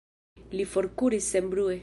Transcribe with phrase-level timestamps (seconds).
[0.61, 1.79] Li forkuris senbrue.